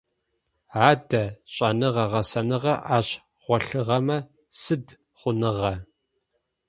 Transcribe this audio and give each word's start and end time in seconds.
Адэ, 0.89 1.23
шӏэныгъэ-гъэсэныгъэр 1.53 2.81
ащ 2.97 3.07
голъыгъэмэ 3.43 4.17
сыд 4.61 4.85
хъуныгъа? 5.19 5.73